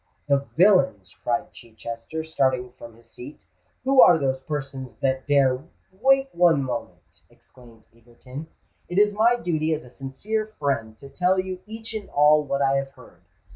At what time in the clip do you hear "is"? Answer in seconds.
8.97-9.13